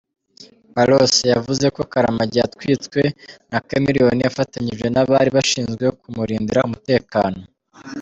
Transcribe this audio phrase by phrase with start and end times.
[0.75, 3.01] Pallaso yavuze ko Karamagi yatwitswe
[3.51, 7.41] na Chameleone afatanyije n’abari bashinzwe kumurindira umutekano.